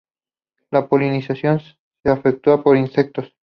[0.71, 3.35] La polinización es efectuada por insectos.